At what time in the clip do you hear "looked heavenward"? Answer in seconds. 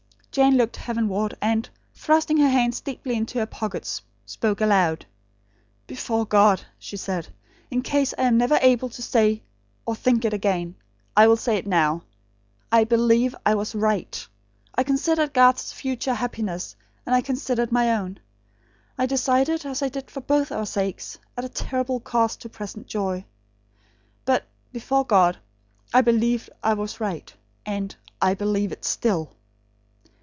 0.55-1.35